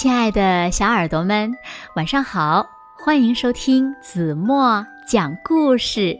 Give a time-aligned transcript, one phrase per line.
[0.00, 1.52] 亲爱的小耳朵们，
[1.96, 2.64] 晚上好！
[3.04, 6.16] 欢迎收听子墨讲故事，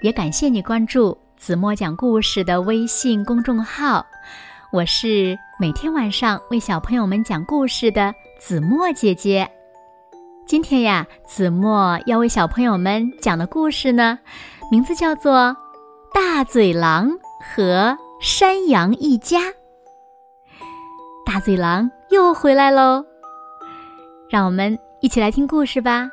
[0.00, 4.06] 也感谢你关注子墨讲故事的微信公众号。
[4.72, 9.46] 我是每天晚上为小朋友们讲故事的子墨姐姐。
[10.46, 14.18] 今天呀，子墨要为小朋友们讲的故事呢，
[14.70, 15.34] 名字叫做
[16.14, 17.10] 《大嘴狼
[17.54, 19.40] 和山羊一家》。
[21.26, 23.04] 大嘴狼又回来喽！
[24.30, 26.08] 让我们一起来听故事吧。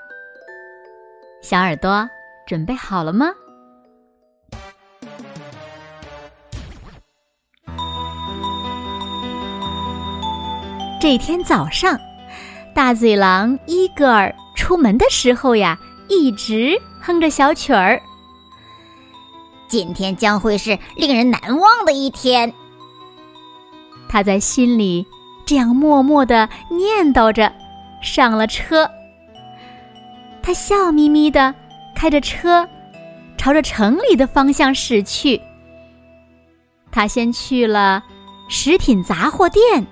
[1.44, 2.10] 小耳朵
[2.48, 3.28] 准备好了吗？
[11.00, 11.96] 这天早上，
[12.74, 15.78] 大嘴狼伊格尔出门的时候呀，
[16.10, 18.02] 一直哼着小曲儿。
[19.68, 22.52] 今天将会是令人难忘的一天。
[24.10, 25.06] 他在心里
[25.46, 27.54] 这样默默的念叨着。
[28.02, 28.90] 上了车，
[30.42, 31.54] 他笑眯眯的
[31.96, 32.68] 开着车，
[33.38, 35.42] 朝着城里的方向驶去。
[36.92, 38.04] 他先去了
[38.48, 39.86] 食品杂货店，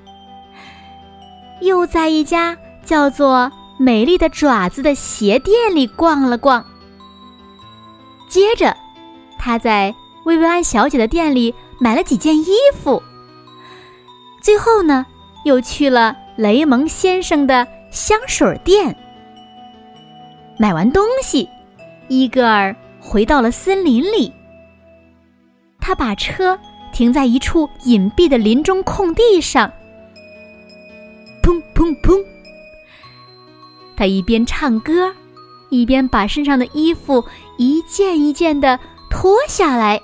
[1.62, 6.66] 又在一家叫做“美丽的爪子”的鞋店里逛了逛。
[8.30, 8.76] 接着，
[9.38, 9.94] 他在
[10.26, 13.02] 薇薇安小姐的店里买了几件衣服。
[14.42, 15.06] 最后呢，
[15.44, 17.68] 又去了雷蒙先生的。
[17.96, 18.94] 香水店。
[20.60, 21.50] 买完东西，
[22.10, 24.32] 伊戈尔回到了森林里。
[25.80, 26.60] 他把车
[26.92, 29.72] 停在一处隐蔽的林中空地上。
[31.42, 32.22] 砰砰砰！
[33.96, 35.14] 他一边唱歌，
[35.70, 37.24] 一边把身上的衣服
[37.58, 38.78] 一件一件的
[39.10, 40.02] 脱下来。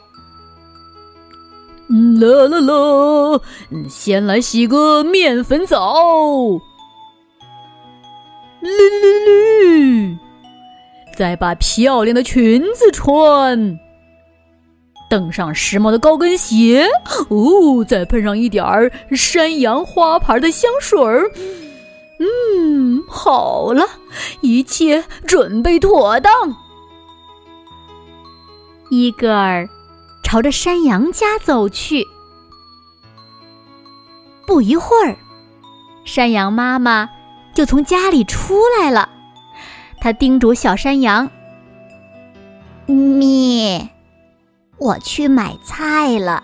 [1.89, 3.41] 啦啦啦！
[3.89, 5.93] 先来洗个面粉澡。
[11.21, 13.79] 再把漂亮的裙子穿，
[15.07, 16.87] 蹬上时髦的高跟鞋，
[17.29, 21.29] 哦，再喷上一点儿山羊花牌的香水儿。
[22.19, 23.85] 嗯，好了，
[24.41, 26.33] 一切准备妥当。
[28.89, 29.69] 伊戈尔
[30.23, 32.03] 朝着山羊家走去。
[34.47, 35.15] 不一会儿，
[36.03, 37.07] 山羊妈妈。
[37.53, 39.07] 就从家里出来了，
[40.01, 41.29] 他叮嘱小山羊
[42.87, 43.87] ：“咪，
[44.79, 46.43] 我去买菜了，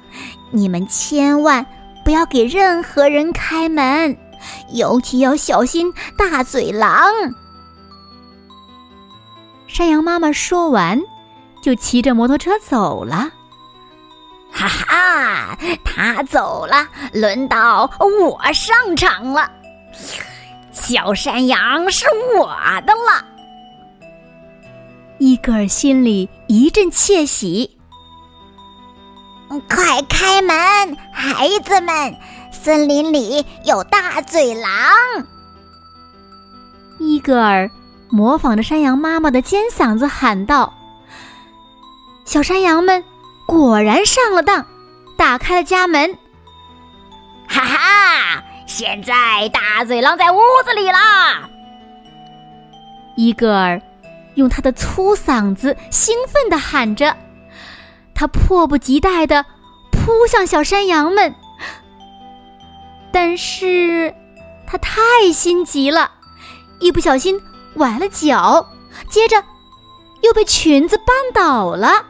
[0.52, 1.66] 你们千万
[2.06, 4.16] 不要给任何人开门，
[4.74, 7.10] 尤其要小心大嘴狼。”
[9.68, 11.02] 山羊妈妈说完，
[11.62, 13.28] 就骑着摩托车走了。
[14.52, 19.52] 哈哈，他走了，轮到我上场了。
[20.72, 22.06] 小山羊是
[22.38, 22.48] 我
[22.86, 23.26] 的了，
[25.20, 27.78] 伊格尔心里一阵窃喜。
[29.68, 32.16] 快开门，孩子们！
[32.52, 34.72] 森林里有大嘴狼。
[37.00, 37.70] 伊格尔
[38.10, 40.74] 模仿着山羊妈妈的尖嗓子喊道
[42.26, 43.04] ：“小山羊们
[43.48, 44.66] 果然上了当，
[45.18, 46.18] 打开了家门。”
[47.48, 48.44] 哈哈！
[48.66, 51.50] 现在大嘴狼在屋子里啦！
[53.16, 53.82] 伊戈尔
[54.38, 57.16] 用他的粗嗓子兴奋地喊着，
[58.16, 59.46] 他迫不及待地
[59.92, 61.36] 扑向小山羊们，
[63.12, 64.14] 但是
[64.66, 65.00] 他太
[65.34, 66.10] 心急了，
[66.80, 67.42] 一不小心
[67.76, 68.66] 崴了脚，
[69.10, 69.44] 接着
[70.22, 72.06] 又被裙子绊倒了，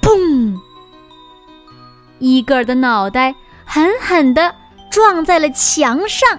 [0.00, 0.56] 砰！
[2.18, 4.54] 伊戈尔的脑袋狠狠地。
[4.92, 6.38] 撞在了墙上！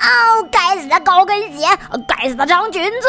[0.00, 1.66] 哦，该死的高跟鞋，
[2.06, 3.08] 该死的长裙子！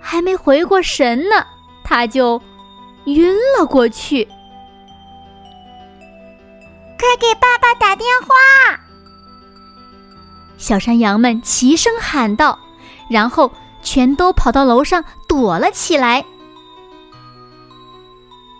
[0.00, 1.44] 还没回过神呢，
[1.84, 2.40] 他就
[3.04, 4.24] 晕了过去。
[6.98, 8.80] 快给爸爸打电话！
[10.56, 12.58] 小山羊们齐声喊道，
[13.08, 13.52] 然后
[13.82, 16.24] 全都跑到楼上躲了起来。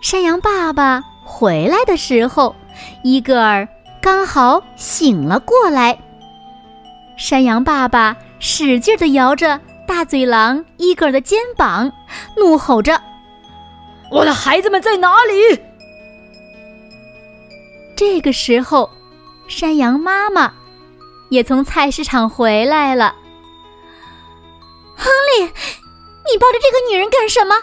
[0.01, 2.55] 山羊爸爸回来的时候。
[3.03, 3.67] 伊戈尔
[4.01, 5.97] 刚好醒了过来，
[7.17, 11.91] 山羊爸爸使劲地摇着大嘴狼伊戈尔的肩膀，
[12.37, 13.01] 怒吼着
[14.09, 15.61] ：“我的孩子们在哪里？”
[17.95, 18.89] 这个时候，
[19.47, 20.53] 山羊妈妈
[21.29, 23.13] 也从菜市场回来了。
[24.95, 27.55] 亨利，你抱着这个女人干什么？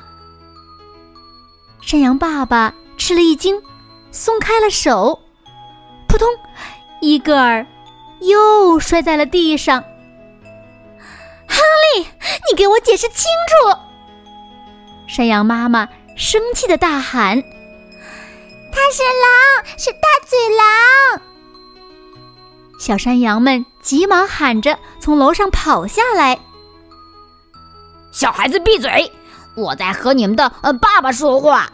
[1.80, 3.60] 山羊爸爸吃了一惊。
[4.12, 5.20] 松开了手，
[6.08, 6.28] 扑通，
[7.00, 7.66] 伊戈尔
[8.20, 9.82] 又摔在了地上。
[11.48, 11.58] 亨
[11.94, 12.06] 利，
[12.50, 13.78] 你给我解释清楚！
[15.06, 17.40] 山羊妈妈生气的大喊
[18.72, 21.22] ：“他是狼，是大嘴狼！”
[22.80, 26.38] 小山羊们急忙喊着从楼上跑下来
[28.12, 29.10] ：“小孩子闭嘴！
[29.54, 31.70] 我在和你们的呃爸爸说话。”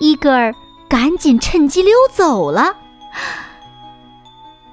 [0.00, 0.54] 伊戈尔
[1.00, 2.76] 赶紧趁机溜走了。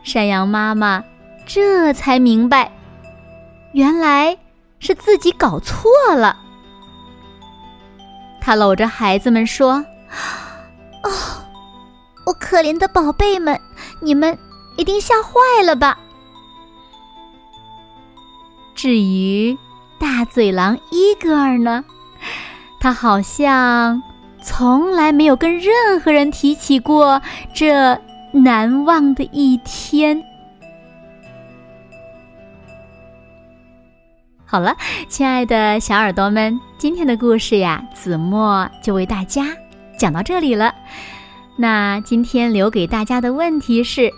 [0.03, 1.01] 山羊妈妈
[1.45, 2.69] 这才明白，
[3.71, 4.37] 原来
[4.77, 6.37] 是自己搞错了。
[8.41, 9.75] 他搂着孩子们说
[11.03, 11.11] ：“哦，
[12.25, 13.57] 我可怜的宝贝们，
[14.01, 14.37] 你们
[14.75, 15.97] 一定吓坏了吧？”
[18.75, 19.57] 至于
[19.97, 21.85] 大嘴狼伊戈尔呢，
[22.81, 24.03] 他好像
[24.47, 27.21] 从来没有跟任何人提起过
[27.53, 27.99] 这。
[28.33, 30.21] 难忘的一天。
[34.45, 34.75] 好了，
[35.07, 39.45] 亲爱的小耳朵们，今天的故事呀，子墨就为大家
[39.97, 40.75] 讲到这里了。
[41.55, 44.11] 那今天留给大家的问题是：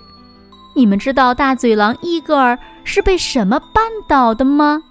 [0.76, 4.82] 你们知道大嘴狼伊戈尔是被什么绊倒的吗？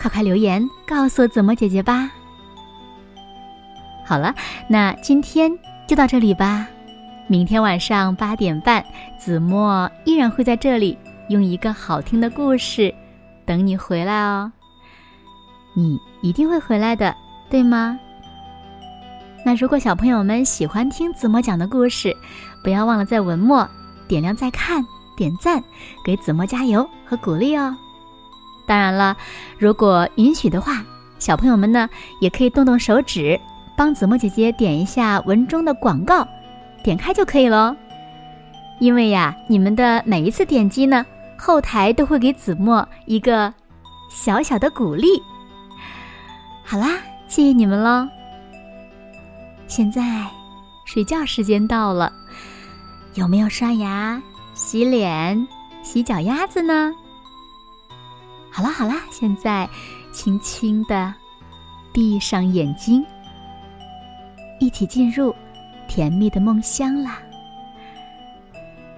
[0.00, 2.10] 快快留言告诉子墨姐姐吧。
[4.04, 4.34] 好了，
[4.68, 5.50] 那今天
[5.86, 6.66] 就到这里吧。
[7.28, 8.84] 明天晚上八点半，
[9.18, 12.94] 子墨依然会在这里，用一个好听的故事
[13.46, 14.52] 等你回来哦。
[15.74, 17.14] 你一定会回来的，
[17.48, 17.98] 对吗？
[19.44, 22.14] 那如果小朋友们喜欢听子墨讲的故事，
[22.62, 23.66] 不要忘了在文末
[24.06, 24.84] 点亮再看、
[25.16, 25.62] 点赞，
[26.04, 27.74] 给子墨加油和鼓励哦。
[28.66, 29.16] 当然了，
[29.58, 30.84] 如果允许的话，
[31.18, 31.88] 小朋友们呢
[32.20, 33.40] 也可以动动手指，
[33.76, 36.26] 帮子墨姐姐点一下文中的广告。
[36.82, 37.76] 点开就可以了，
[38.80, 41.06] 因为呀，你们的每一次点击呢，
[41.38, 43.54] 后台都会给子墨一个
[44.10, 45.06] 小小的鼓励。
[46.64, 46.98] 好啦，
[47.28, 48.08] 谢谢你们喽。
[49.68, 50.26] 现在
[50.86, 52.12] 睡觉时间到了，
[53.14, 54.20] 有没有刷牙、
[54.54, 55.46] 洗脸、
[55.84, 56.92] 洗脚丫子呢？
[58.50, 59.68] 好啦好啦，现在
[60.12, 61.14] 轻轻的
[61.92, 63.06] 闭上眼睛，
[64.62, 65.34] 一起进入。
[65.88, 67.18] 甜蜜的梦乡啦，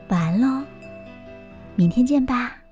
[0.09, 0.63] 晚安喽，
[1.75, 2.64] 明天见吧。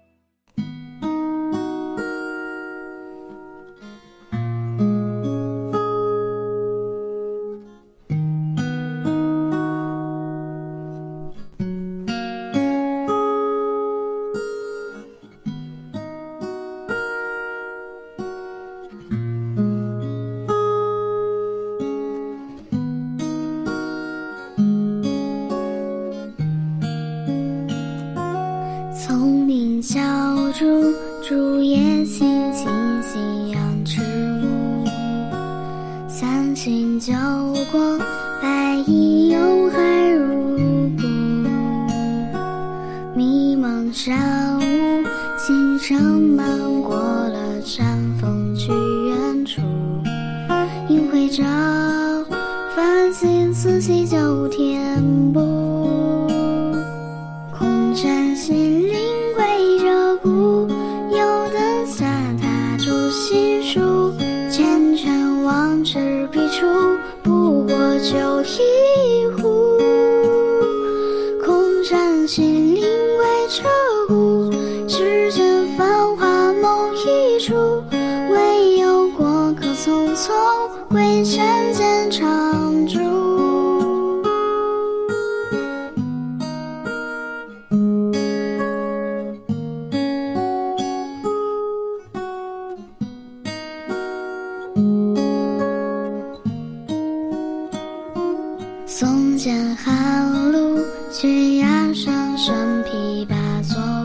[37.70, 37.98] 过，
[38.40, 39.38] 白衣游
[39.70, 41.06] 海如故。
[43.14, 44.62] 迷茫山雾，
[45.38, 49.60] 星辰漫过了山峰去远处。
[50.88, 51.44] 银辉照，
[52.74, 55.02] 繁星似起九天
[55.32, 56.28] 不。
[57.56, 58.88] 空山新
[79.84, 80.30] 匆匆
[80.90, 83.00] 归山间长驻。
[98.86, 100.78] 松间寒露，
[101.10, 103.34] 悬崖上身琵琶
[103.64, 104.01] 作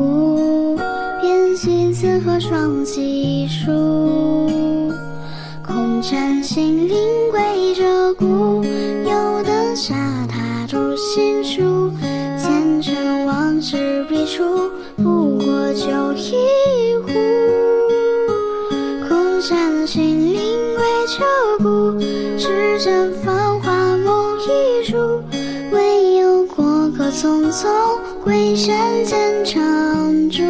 [0.00, 0.76] 已有故，
[1.20, 3.70] 便寻千和双栖树。
[5.62, 6.96] 空山新林
[7.30, 8.64] 归着故。
[9.76, 9.94] 下
[10.28, 11.90] 踏竹新书，
[12.36, 16.34] 前尘往事笔触，不过酒一
[17.06, 17.08] 壶。
[19.08, 21.22] 空山新林归鹧
[21.60, 25.22] 鸪，世间繁华梦一处，
[25.72, 27.10] 唯有过客。
[27.10, 27.68] 匆匆，
[28.22, 30.42] 归山见长住。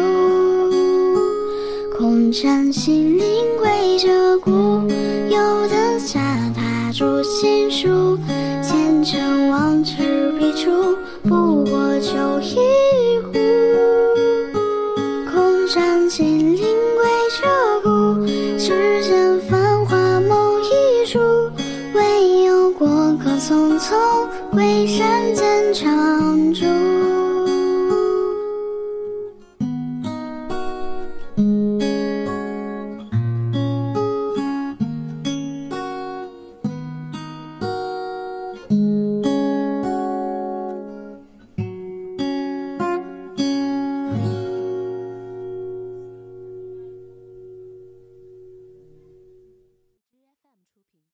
[1.97, 4.09] 空山新林归鹧
[4.39, 4.87] 鸪，
[5.29, 6.19] 有灯下
[6.55, 8.17] 踏竹新书。
[8.61, 10.69] 前尘往事笔触，
[11.23, 12.55] 不过酒一
[13.25, 13.50] 壶。